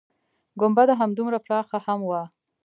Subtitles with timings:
[0.59, 2.21] گنبده همدومره پراخه هم وه.